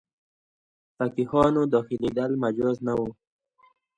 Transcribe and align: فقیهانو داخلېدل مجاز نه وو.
فقیهانو 0.97 1.63
داخلېدل 1.73 2.31
مجاز 2.43 2.77
نه 2.87 2.93
وو. 2.97 3.09